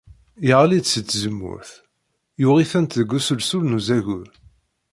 [0.47, 1.71] Yeɣli-d si tzemmurt,
[2.41, 4.27] yuɣ-itent deg uselsul n uzagur.